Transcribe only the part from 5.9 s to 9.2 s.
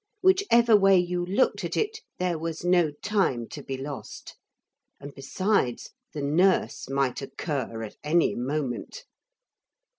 the nurse might occur at any moment.